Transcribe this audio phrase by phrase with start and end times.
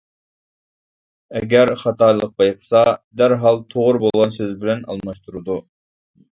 [1.39, 2.83] ئەگەر خاتالىق بايقىسا
[3.23, 5.63] دەرھال توغرا بولغان سۆز بىلەن ئالماشتۇرىدۇ.